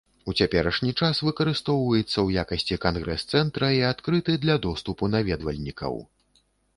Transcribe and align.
У 0.31 0.33
цяперашні 0.43 0.91
час 1.01 1.19
выкарыстоўваецца 1.27 2.07
ў 2.07 2.29
якасці 2.43 2.77
кангрэс-цэнтра 2.85 3.69
і 3.77 3.83
адкрыты 3.91 4.39
для 4.47 4.55
доступу 4.65 5.11
наведвальнікаў. 5.17 5.93